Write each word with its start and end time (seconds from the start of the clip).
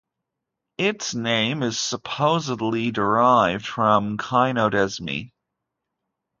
Its 0.79 1.13
name 1.13 1.61
is 1.61 1.77
supposedly 1.77 2.89
derived 2.89 3.67
from 3.67 4.17
"kynodesme". 4.17 5.31